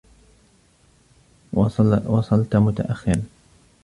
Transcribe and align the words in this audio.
وصلتَ 2.07 2.55
متأخّرا. 2.55 3.23